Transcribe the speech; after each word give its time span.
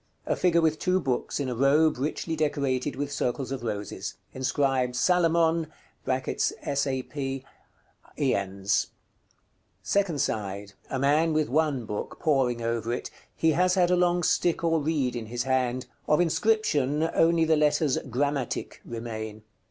_A 0.24 0.34
figure 0.34 0.62
with 0.62 0.78
two 0.78 0.98
books, 0.98 1.38
in 1.40 1.50
a 1.50 1.54
robe 1.54 1.98
richly 1.98 2.34
decorated 2.34 2.96
with 2.96 3.12
circles 3.12 3.52
of 3.52 3.62
roses. 3.62 4.14
Inscribed 4.32 4.96
"SALOMON 4.96 5.66
(SAP)IENS." 6.06 7.42
Second 9.82 10.20
side. 10.22 10.72
A 10.88 10.98
man 10.98 11.34
with 11.34 11.50
one 11.50 11.84
book, 11.84 12.16
poring 12.18 12.62
over 12.62 12.94
it: 12.94 13.10
he 13.36 13.50
has 13.50 13.74
had 13.74 13.90
a 13.90 13.94
long 13.94 14.22
stick 14.22 14.64
or 14.64 14.80
reed 14.80 15.14
in 15.14 15.26
his 15.26 15.42
hand. 15.42 15.84
Of 16.08 16.18
inscription 16.18 17.02
only 17.12 17.44
the 17.44 17.56
letters 17.58 17.98
"GRAMMATIC" 17.98 18.80
remain. 18.86 19.42